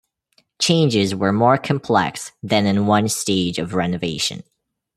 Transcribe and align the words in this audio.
Changes 0.57 1.13
were 1.13 1.31
more 1.31 1.59
complex 1.59 2.31
than 2.41 2.65
in 2.65 2.87
one 2.87 3.07
stage 3.07 3.59
of 3.59 3.75
renovation. 3.75 4.41